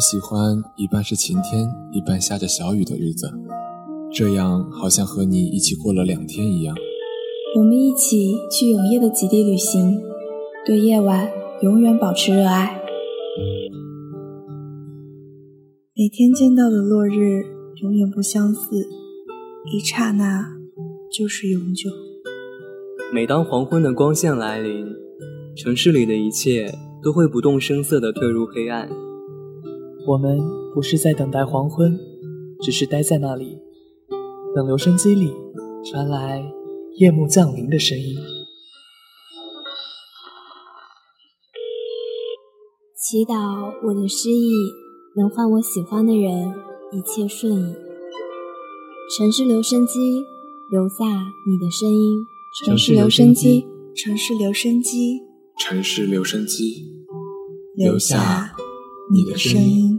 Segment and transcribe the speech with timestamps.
[0.00, 3.30] 我喜欢一半是晴天，一半下着小雨的日子，
[4.10, 6.74] 这样好像和你一起过了两天一样。
[7.58, 10.00] 我们一起去永夜的极地旅行，
[10.64, 11.28] 对夜晚
[11.60, 12.80] 永远保持热爱。
[15.94, 17.44] 每天见到的落日
[17.82, 18.88] 永远不相似，
[19.70, 20.46] 一刹那
[21.12, 21.90] 就是永久。
[23.12, 24.86] 每当黄昏的光线来临，
[25.54, 28.88] 城市里的一切都会不动声色地退入黑暗。
[30.06, 30.40] 我们
[30.74, 31.98] 不是在等待黄昏，
[32.62, 33.58] 只是待在那里，
[34.54, 35.32] 等留声机里
[35.84, 36.42] 传来
[36.96, 38.16] 夜幕降临的声音。
[42.96, 44.52] 祈祷我的失意
[45.16, 46.54] 能换我喜欢的人
[46.92, 47.74] 一切顺意。
[49.16, 50.22] 城市留声机，
[50.70, 52.24] 留下你的声音。
[52.64, 53.66] 城市留声机，
[53.96, 55.20] 城市留声机，
[55.58, 56.84] 城市留声机，
[57.74, 58.54] 留下
[59.10, 59.89] 你的声音。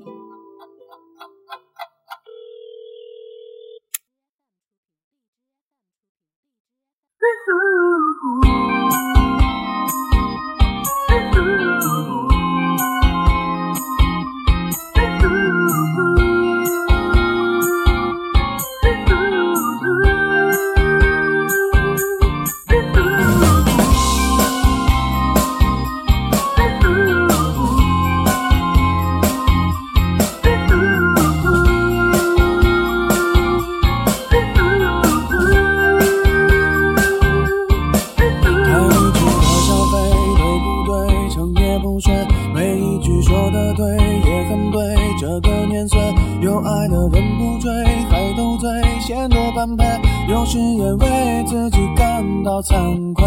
[43.32, 44.82] 说的对，也很对。
[45.18, 45.98] 这个年岁，
[46.42, 47.72] 有爱的人不追，
[48.10, 49.86] 还斗嘴，嫌多般配。
[50.28, 53.23] 有时也为自己感到惭愧，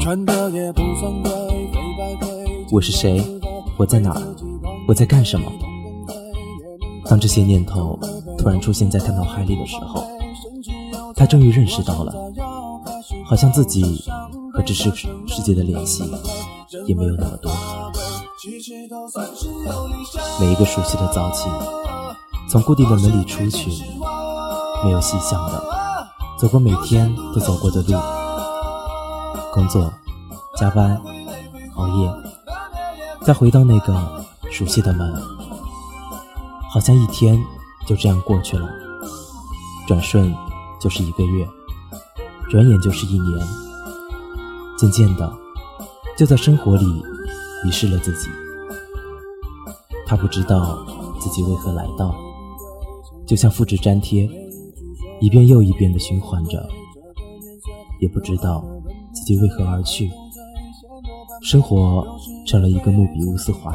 [0.00, 1.30] 穿的也不算贵，
[1.70, 2.66] 黑白灰。
[2.72, 3.22] 我是谁？
[3.76, 4.16] 我在哪？
[4.88, 5.52] 我在干什么？
[7.04, 7.98] 当这些念头
[8.38, 10.02] 突然出现在他脑海里的时候，
[11.14, 12.14] 他终于认识到了，
[13.26, 14.02] 好像自己
[14.50, 14.90] 和这世
[15.26, 16.04] 世界的联系
[16.86, 17.50] 也没有那么多。
[20.40, 21.50] 每一个熟悉的早起，
[22.48, 23.70] 从固定的门里出去，
[24.82, 25.62] 没有细想的
[26.38, 28.00] 走过每天都走过的路，
[29.52, 29.92] 工作、
[30.56, 30.98] 加班、
[31.76, 32.10] 熬夜，
[33.26, 35.14] 再回到那个熟悉的门，
[36.72, 37.38] 好像一天
[37.86, 38.66] 就这样过去了，
[39.86, 40.34] 转瞬
[40.80, 41.46] 就是一个月，
[42.48, 43.46] 转眼就是一年，
[44.78, 45.30] 渐渐的，
[46.16, 47.04] 就在生活里
[47.64, 48.28] 遗失了自己。
[50.06, 50.84] 他不知道
[51.20, 52.14] 自己为何来到，
[53.26, 54.28] 就像复制粘贴，
[55.20, 56.68] 一遍又一遍的循环着，
[58.00, 58.64] 也不知道
[59.12, 60.10] 自己为何而去。
[61.42, 62.06] 生活
[62.46, 63.74] 成了一个木笔乌丝环，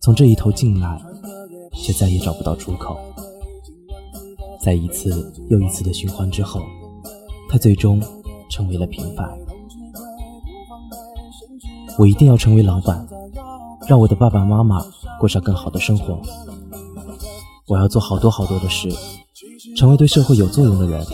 [0.00, 1.00] 从这一头进来，
[1.72, 2.98] 却再也找不到出口。
[4.60, 6.60] 在一次又一次的循环之后，
[7.48, 8.02] 他最终
[8.50, 9.41] 成为了平凡。
[11.98, 13.06] 我一定要成为老板，
[13.86, 14.84] 让我的爸爸妈妈。
[15.20, 16.18] 过上更好的生活，
[17.68, 18.90] 我要做好多好多的事，
[19.76, 21.06] 成为对社会有作用的人。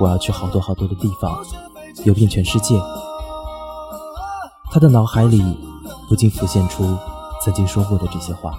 [0.00, 1.38] 我要去好多好多的地方，
[2.04, 2.74] 游遍全世界。
[4.72, 5.56] 他的脑海里
[6.08, 6.98] 不禁浮现出
[7.40, 8.58] 曾经说过的这些话，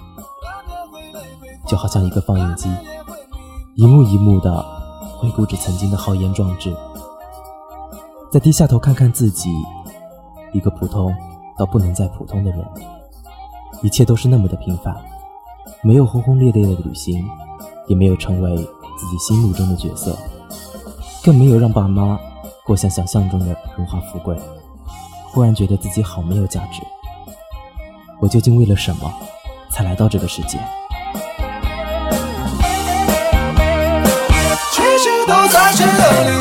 [1.66, 2.70] 就好像一个放映机，
[3.74, 4.64] 一幕一幕的
[5.18, 6.74] 回顾着曾经的豪言壮志。
[8.30, 9.50] 再低下头看看自己，
[10.52, 11.14] 一个普通
[11.56, 12.64] 到不能再普通的人。
[13.82, 14.96] 一切都是那么的平凡，
[15.82, 17.28] 没有轰轰烈烈的旅行，
[17.86, 20.16] 也没有成为自己心目中的角色，
[21.22, 22.18] 更没有让爸妈
[22.64, 24.34] 过像想象中的荣华富贵。
[25.30, 26.80] 忽然觉得自己好没有价值，
[28.18, 29.12] 我究竟为了什么
[29.68, 30.58] 才来到这个世界？
[34.72, 36.40] 其实都在这里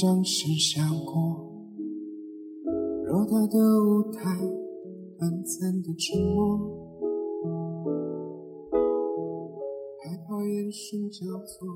[0.00, 1.14] 掌声响过，
[3.06, 4.22] 偌大的舞台，
[5.18, 6.58] 短暂的沉默，
[10.02, 11.68] 害怕眼神交错，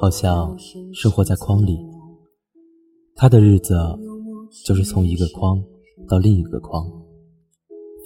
[0.00, 0.56] 好像
[0.94, 1.78] 生活在框里，
[3.14, 3.74] 他的日子
[4.64, 5.62] 就是从一个框
[6.08, 6.90] 到另一个框，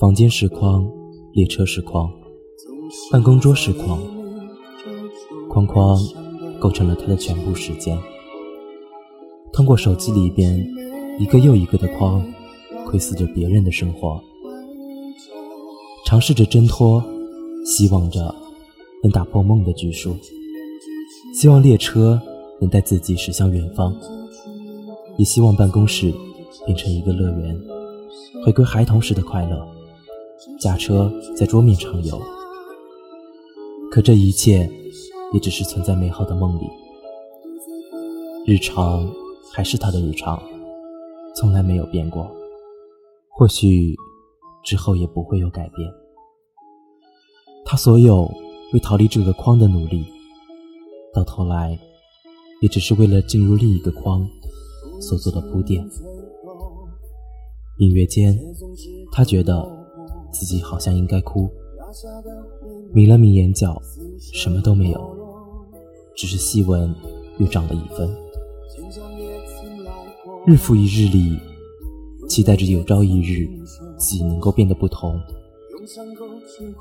[0.01, 0.85] 房间是框，
[1.33, 2.11] 列车是框，
[3.13, 4.01] 办公桌是框。
[5.49, 5.97] 框框
[6.61, 7.97] 构成了他的全部时间。
[9.55, 10.69] 通过手机里边
[11.19, 12.27] 一个又一个的框，
[12.85, 14.21] 窥视着别人的生活，
[16.05, 17.03] 尝试着挣脱，
[17.65, 18.35] 希望着
[19.03, 20.17] 能打破梦的拘束，
[21.35, 22.21] 希望列车
[22.61, 23.95] 能带自己驶向远方，
[25.19, 26.13] 也希望办公室
[26.67, 27.57] 变成一个乐园，
[28.45, 29.65] 回归孩童时的快乐，
[30.59, 32.21] 驾车在桌面畅游。
[33.91, 34.69] 可这一切。
[35.33, 36.67] 也只是存在美好的梦里，
[38.47, 39.05] 日常
[39.57, 40.43] 还是他的日常，
[41.37, 42.29] 从来没有变过。
[43.29, 43.95] 或许
[44.65, 45.89] 之后也不会有改变。
[47.65, 48.29] 他所有
[48.73, 50.05] 为逃离这个框的努力，
[51.13, 51.79] 到头来
[52.63, 54.29] 也只是为了进入另一个框
[55.01, 55.89] 所做的铺垫。
[57.79, 58.37] 隐约间，
[59.13, 59.65] 他觉得
[60.33, 61.49] 自己好像应该哭，
[62.93, 63.81] 抿了抿眼角，
[64.33, 65.17] 什么都没有。
[66.17, 66.93] 只是细纹
[67.39, 68.09] 又长了一分，
[70.47, 71.41] 日复一日里，
[72.29, 73.49] 期待着有朝一日
[73.99, 75.19] 自己能够变得不同。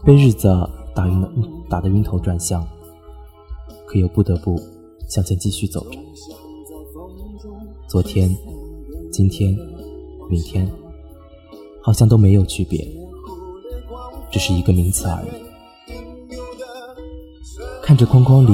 [0.05, 0.49] 被日子
[0.93, 1.31] 打晕了，
[1.69, 2.67] 打得晕头转向，
[3.85, 4.59] 可又不得不
[5.09, 5.97] 向前继续走着。
[7.87, 8.35] 昨天、
[9.09, 9.57] 今天、
[10.29, 10.69] 明天，
[11.81, 12.85] 好像都没有区别，
[14.29, 15.27] 只是一个名词而已。
[17.81, 18.51] 看着框框里。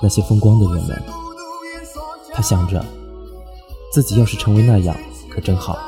[0.00, 1.02] 那些风光的人们，
[2.32, 2.84] 他想着，
[3.90, 4.96] 自己要是成为那样，
[5.30, 5.78] 可真好。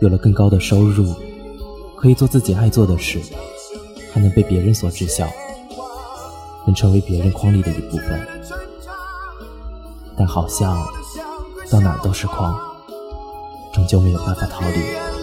[0.00, 1.14] 有了更高的收入，
[1.96, 3.20] 可以做自己爱做的事，
[4.12, 5.26] 还能被别人所知晓，
[6.66, 8.26] 能成为别人框里的一部分。
[10.16, 10.86] 但好像
[11.70, 12.58] 到哪都是框，
[13.72, 15.15] 终究没有办法逃离。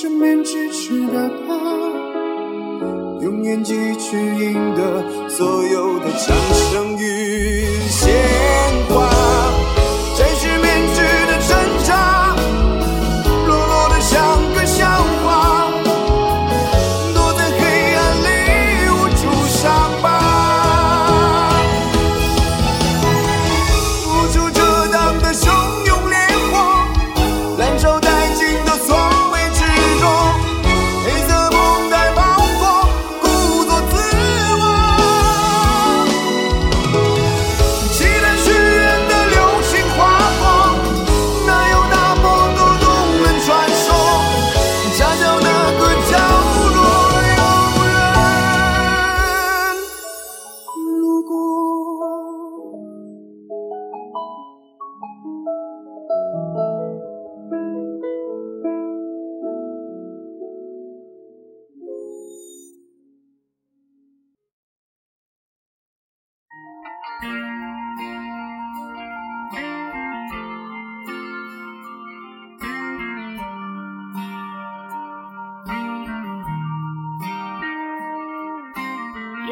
[0.00, 1.54] 身边支持的他，
[3.20, 8.08] 用演技去赢得所有的掌声与谢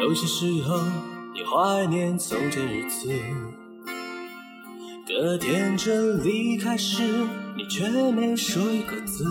[0.09, 0.75] 有些时候，
[1.35, 3.07] 你怀念从前日子，
[5.05, 7.03] 可天真离开时，
[7.55, 9.23] 你却没说一个字。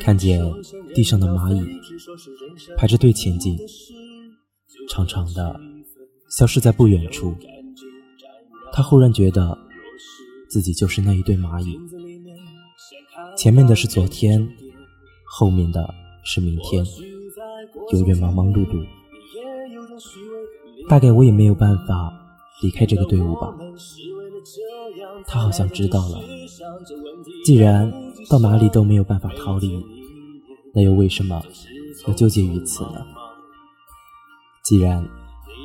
[0.00, 0.42] 看见
[0.96, 1.80] 地上的蚂蚁
[2.76, 3.56] 排着队前进，
[4.88, 5.60] 长长的
[6.28, 7.36] 消失在不远处。
[8.72, 9.56] 他忽然觉得
[10.48, 11.78] 自己就是那一对蚂蚁，
[13.38, 14.48] 前面的是昨天，
[15.24, 15.94] 后面的。
[16.28, 16.84] 是明天，
[17.92, 18.84] 永远忙忙碌碌。
[20.88, 22.12] 大概我也没有办法
[22.62, 23.54] 离开这个队伍吧。
[25.24, 26.20] 他好像知道了。
[27.44, 27.92] 既然
[28.28, 29.80] 到哪里都没有办法逃离，
[30.74, 31.40] 那又为什么
[32.08, 33.06] 要纠结于此呢？
[34.64, 35.08] 既然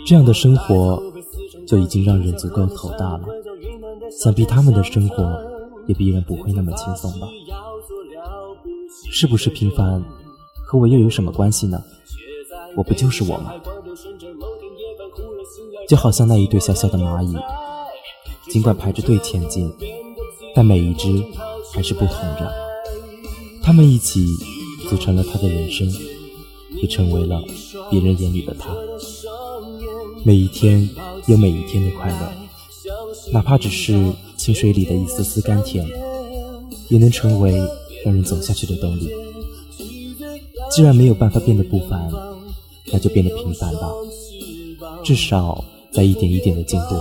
[0.06, 1.02] 这样的生活
[1.68, 3.26] 就已经让人足够头大了，
[4.12, 5.44] 想必他们的生活
[5.88, 7.28] 也必然不会那么轻松吧？
[9.12, 10.04] 是不是平凡？
[10.72, 11.84] 和我又有什么关系呢？
[12.78, 13.52] 我不就是我吗？
[15.86, 17.36] 就好像那一对小小的蚂蚁，
[18.50, 19.70] 尽管排着队前进，
[20.56, 21.22] 但每一只
[21.74, 22.50] 还是不同着。
[23.62, 24.26] 它们一起
[24.90, 25.92] 组成了他的人生，
[26.82, 27.44] 也成为了
[27.90, 28.74] 别人眼里的他。
[30.24, 30.90] 每一天
[31.28, 32.32] 有每一天的快乐，
[33.34, 33.94] 哪怕只是
[34.38, 35.86] 清水里的一丝丝甘甜，
[36.88, 37.58] 也能成为
[38.06, 39.12] 让人走下去的动力。
[40.72, 42.10] 既然没有办法变得不凡，
[42.94, 43.90] 那就变得平凡吧。
[45.04, 46.96] 至少在一点一点的进步。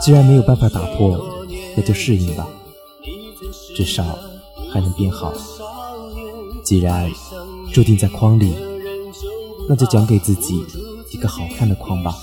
[0.00, 1.24] 既然没有办法打破，
[1.76, 2.48] 那就适应吧。
[3.76, 4.18] 至少
[4.72, 5.32] 还能变好。
[6.64, 7.08] 既然
[7.72, 8.52] 注定在框里，
[9.68, 10.60] 那就讲给自己
[11.12, 12.16] 一个好看的框吧。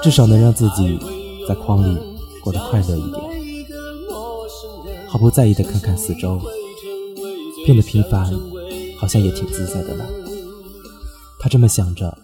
[0.00, 0.96] 至少能让自己
[1.48, 1.98] 在框里
[2.40, 3.20] 过得快乐一点。
[5.08, 6.40] 毫不在意的看看四周，
[7.64, 8.32] 变得平凡，
[8.98, 10.04] 好像也挺自在的呢。
[11.40, 12.16] 他这么想着。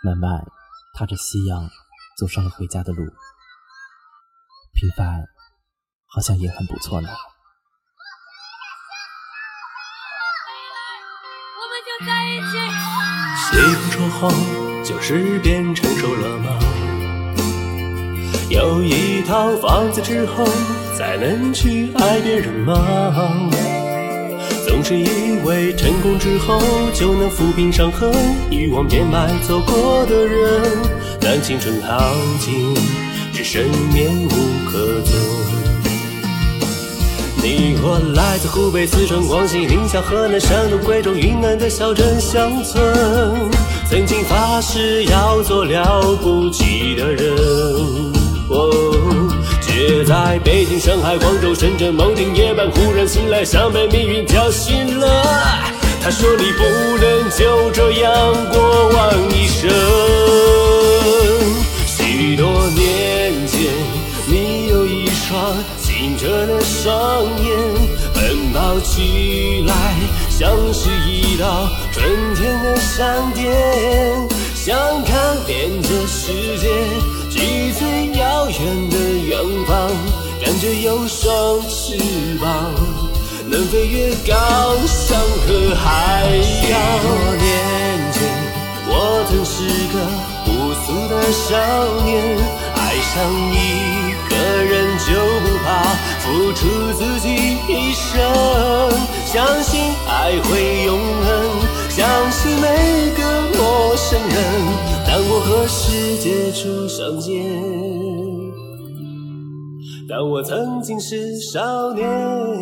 [0.00, 0.46] 慢慢
[0.94, 1.68] 踏着夕阳，
[2.16, 3.02] 走上了回家的路。
[4.72, 5.24] 平凡，
[6.06, 7.08] 好像也很不错呢。
[13.50, 14.32] 谁不说谎，
[14.84, 16.60] 就是变成熟了吗？
[18.48, 20.44] 有一套房子之后，
[20.96, 23.67] 才能去爱别人吗？
[24.78, 26.56] 总是以为成功之后
[26.94, 28.12] 就能抚平伤痕，
[28.48, 30.62] 遗忘变卖走过的人，
[31.20, 32.76] 但青春耗尽，
[33.32, 33.60] 只剩
[33.92, 34.30] 面目
[34.70, 35.14] 可憎。
[37.42, 42.80] 你我来自湖北、四川、广西、宁夏、河南、山东、贵州、云南的小镇乡村，
[43.90, 47.34] 曾经发誓要做了不起的人。
[49.86, 55.06] 却在北京、上海、广州、深圳某天夜半忽然醒来，像被命运叫醒了。
[56.02, 56.64] 他说：“你不
[56.98, 59.70] 能就这样过完一生。”
[61.86, 63.70] 许多年前，
[64.26, 67.56] 你有一双清澈的双眼，
[68.12, 69.94] 奔跑起来
[70.28, 73.52] 像是一道春天的闪电，
[79.68, 79.92] 方，
[80.42, 81.94] 感觉有双翅
[82.40, 82.72] 膀，
[83.46, 84.34] 能飞越高
[84.86, 86.24] 山和海
[86.70, 86.72] 洋。
[87.02, 87.06] 多
[87.36, 87.46] 年
[88.14, 88.16] 前，
[88.88, 88.90] 我
[89.28, 89.54] 曾是
[89.92, 89.96] 个
[90.46, 90.48] 朴
[90.82, 91.52] 素的少
[92.02, 92.08] 年，
[92.74, 92.80] 爱
[93.12, 93.14] 上
[93.52, 93.54] 一
[94.30, 94.32] 个
[94.64, 95.12] 人就
[95.44, 95.68] 不怕
[96.20, 96.58] 付出
[96.94, 97.26] 自己
[97.68, 98.16] 一生，
[99.26, 101.28] 相信爱会永恒，
[101.90, 102.66] 相信每
[103.18, 103.20] 个
[103.58, 104.34] 陌生人。
[105.06, 107.34] 当我和世界初相见，
[110.08, 112.58] 当我曾经是少年。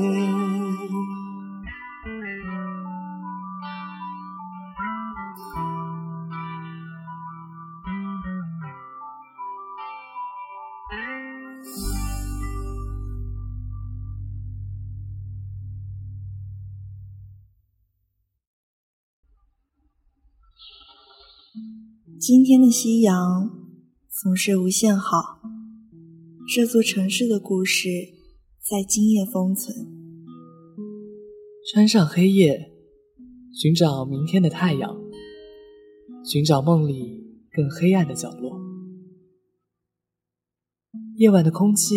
[22.19, 23.49] 今天的夕阳
[24.11, 25.36] 总是无限好，
[26.49, 27.89] 这座城市的故事
[28.63, 29.75] 在今夜封存。
[31.69, 32.71] 穿上黑夜，
[33.53, 34.97] 寻找明天的太阳，
[36.25, 38.61] 寻找梦里更黑暗的角落。
[41.17, 41.97] 夜晚的空气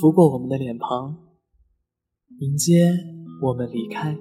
[0.00, 1.16] 拂过我们的脸庞，
[2.38, 2.96] 迎接
[3.42, 4.16] 我们离开，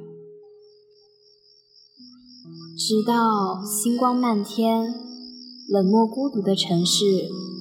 [2.76, 4.88] 直到星光漫天。
[5.70, 7.04] 冷漠孤独的城市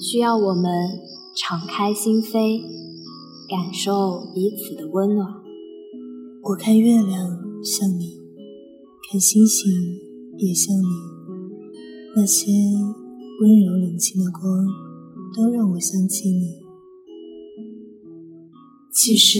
[0.00, 0.72] 需要我们
[1.36, 2.62] 敞开心扉，
[3.46, 5.28] 感受彼此的温暖。
[6.42, 7.12] 我看月亮
[7.62, 8.18] 像你，
[9.10, 9.70] 看星星
[10.38, 10.86] 也像你，
[12.16, 12.50] 那些
[13.42, 14.42] 温柔冷清的光
[15.36, 16.62] 都让我想起你。
[18.90, 19.38] 其实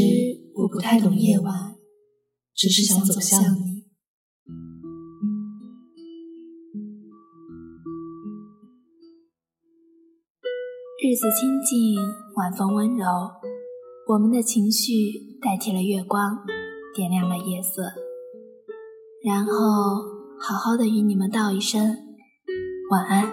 [0.55, 1.77] 我不太懂夜晚，
[2.55, 3.76] 只是想走向你。
[11.07, 11.97] 日子清静，
[12.35, 13.07] 晚风温柔，
[14.09, 14.93] 我们的情绪
[15.41, 16.37] 代替了月光，
[16.97, 17.85] 点亮了夜色。
[19.23, 19.53] 然后
[20.41, 21.81] 好好的与你们道一声
[22.91, 23.33] 晚安。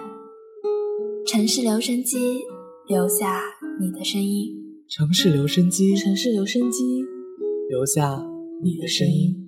[1.26, 2.42] 城市留声机，
[2.86, 3.42] 留下
[3.80, 4.54] 你的声音。
[4.88, 7.02] 城市留声机，城市留声机，
[7.68, 8.24] 留下
[8.62, 9.43] 你的声音。